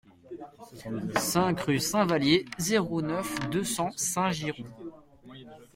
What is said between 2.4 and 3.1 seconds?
zéro